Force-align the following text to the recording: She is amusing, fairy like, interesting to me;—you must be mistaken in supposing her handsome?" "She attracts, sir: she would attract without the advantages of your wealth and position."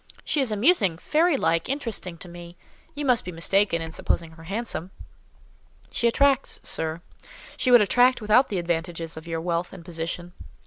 She 0.25 0.41
is 0.41 0.51
amusing, 0.51 0.97
fairy 0.97 1.37
like, 1.37 1.69
interesting 1.69 2.17
to 2.17 2.27
me;—you 2.27 3.05
must 3.05 3.23
be 3.23 3.31
mistaken 3.31 3.83
in 3.83 3.91
supposing 3.91 4.31
her 4.31 4.45
handsome?" 4.45 4.89
"She 5.91 6.07
attracts, 6.07 6.59
sir: 6.63 7.01
she 7.55 7.69
would 7.69 7.81
attract 7.81 8.19
without 8.19 8.49
the 8.49 8.57
advantages 8.57 9.15
of 9.15 9.27
your 9.27 9.41
wealth 9.41 9.71
and 9.73 9.85
position." 9.85 10.33